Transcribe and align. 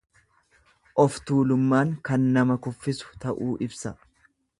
Of 1.03 1.19
tuulummaan 1.31 1.91
kan 2.09 2.25
nama 2.37 2.57
kuffisu 2.69 3.13
ta'uu 3.27 3.51
ibsa. 3.67 3.93